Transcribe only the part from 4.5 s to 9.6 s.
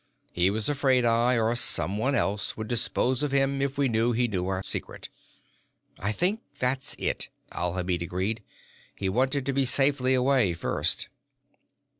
secret." "I think that's it," Alhamid agreed. "He wanted to